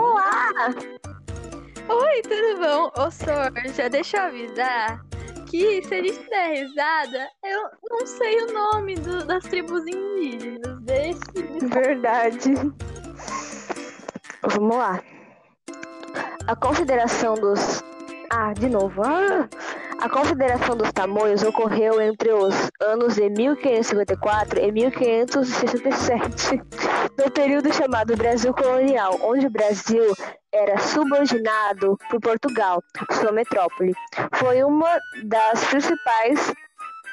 [0.00, 0.52] Olá!
[1.88, 2.90] Oi, tudo bom?
[3.02, 5.00] Ô, senhor, já deixa eu avisar
[5.48, 10.80] que se a gente der risada, eu não sei o nome do- das tribos indígenas.
[10.82, 11.18] Deixa
[11.72, 12.52] Verdade.
[14.42, 15.00] Vamos lá.
[16.46, 17.82] A consideração dos.
[18.30, 19.02] Ah, de novo.
[19.02, 19.48] Ah!
[19.98, 26.60] A consideração dos tamoios ocorreu entre os anos de 1554 e 1567,
[27.18, 30.14] no período chamado Brasil Colonial, onde o Brasil
[30.52, 33.94] era subordinado por Portugal, sua metrópole.
[34.34, 36.52] Foi uma das principais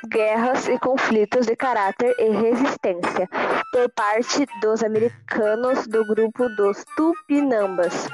[0.09, 3.29] guerras e conflitos de caráter e resistência
[3.71, 8.07] por parte dos americanos do grupo dos Tupinambas.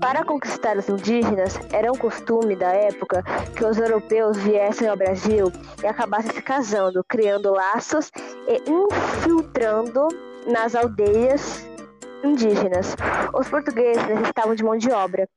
[0.00, 3.22] Para conquistar os indígenas, era um costume da época
[3.56, 5.50] que os europeus viessem ao Brasil
[5.82, 8.10] e acabassem se casando, criando laços
[8.48, 10.08] e infiltrando
[10.46, 11.66] nas aldeias
[12.24, 12.94] indígenas.
[13.34, 15.28] Os portugueses necessitavam de mão de obra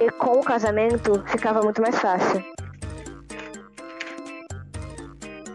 [0.00, 2.42] e com o casamento ficava muito mais fácil.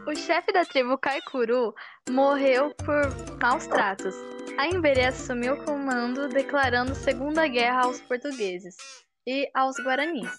[0.07, 1.73] O chefe da tribo Kaikuru
[2.09, 3.09] morreu por
[3.41, 4.15] maus tratos.
[4.57, 8.75] A Emberê assumiu o comando, declarando Segunda Guerra aos portugueses
[9.27, 10.31] e aos guaranis.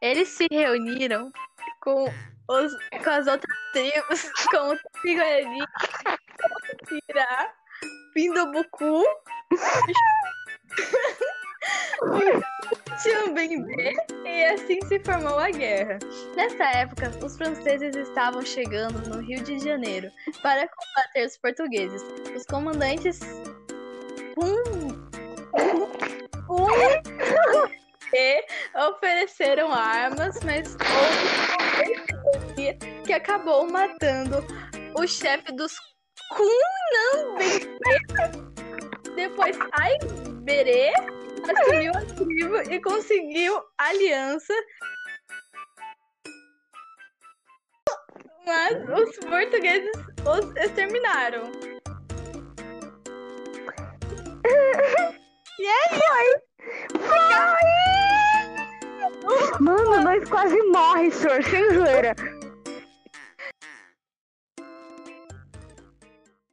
[0.00, 1.30] Eles se reuniram
[1.80, 2.04] com,
[2.48, 2.72] os,
[3.04, 5.60] com as outras tribos, como o Tupi-Guarani,
[6.88, 7.52] Pirá,
[8.14, 9.04] Pindobucu,
[13.02, 13.92] Tiambendê,
[14.24, 15.98] e assim se formou a guerra.
[16.36, 20.08] Nessa época, os franceses estavam chegando no Rio de Janeiro
[20.42, 22.02] para combater os portugueses.
[22.36, 23.18] Os comandantes
[24.38, 24.62] um,
[26.52, 26.68] um,
[28.14, 28.44] e
[28.88, 30.76] ofereceram armas, mas
[33.04, 34.36] que acabou matando
[34.96, 35.72] o chefe dos
[36.30, 37.98] Kunambendê.
[39.14, 40.92] Depois, Aiberê
[41.48, 44.54] assumiu a tribo e conseguiu aliança.
[48.46, 49.90] Mas os portugueses
[50.26, 51.50] os exterminaram.
[55.56, 56.34] E aí?
[59.60, 62.14] Mano, nós quase morre, senhor, sem zoeira.